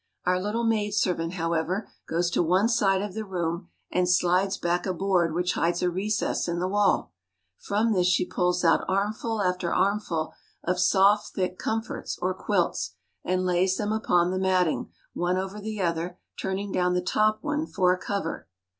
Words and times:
Our 0.25 0.41
little 0.41 0.63
maidservant, 0.63 1.33
however, 1.33 1.87
goes 2.09 2.31
to 2.31 2.41
one 2.41 2.67
side 2.69 3.03
of 3.03 3.13
the 3.13 3.23
room, 3.23 3.69
and 3.91 4.09
slides 4.09 4.57
back 4.57 4.87
a 4.87 4.95
board 4.95 5.31
which 5.31 5.53
hides 5.53 5.83
a 5.83 5.91
recess 5.91 6.47
in 6.47 6.57
the 6.57 6.67
wall. 6.67 7.13
From 7.59 7.93
this 7.93 8.07
she 8.07 8.25
pulls 8.25 8.65
out 8.65 8.83
arm 8.87 9.13
ful 9.13 9.43
after 9.43 9.71
armful 9.71 10.33
of 10.63 10.79
soft 10.79 11.35
thick 11.35 11.59
comforts 11.59 12.17
or 12.19 12.33
quilts, 12.33 12.95
and 13.23 13.45
lays 13.45 13.77
them 13.77 13.91
upon 13.91 14.31
the 14.31 14.39
matting, 14.39 14.89
one 15.13 15.37
over 15.37 15.59
the 15.61 15.79
other, 15.83 16.17
turningdown 16.35 16.95
thetoponefor 16.99 17.93
a 17.93 17.97
cover. 17.99 18.47